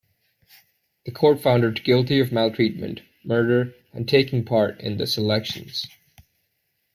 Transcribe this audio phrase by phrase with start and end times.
[1.05, 5.85] The court found her guilty of maltreatment, murder and taking part in the "selections".